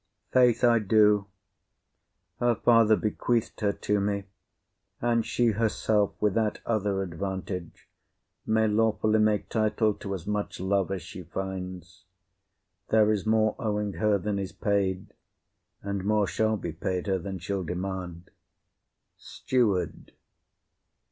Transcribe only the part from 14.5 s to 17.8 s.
paid, and more shall be paid her than she'll